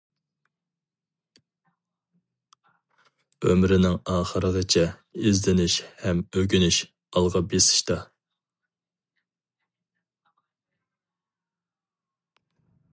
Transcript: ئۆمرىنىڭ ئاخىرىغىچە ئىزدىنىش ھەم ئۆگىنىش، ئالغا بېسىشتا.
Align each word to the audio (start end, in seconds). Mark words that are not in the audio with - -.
ئۆمرىنىڭ 3.49 3.97
ئاخىرىغىچە 4.13 4.85
ئىزدىنىش 5.31 5.75
ھەم 6.05 6.23
ئۆگىنىش، 6.41 6.81
ئالغا 7.21 7.43
بېسىشتا. 7.53 7.99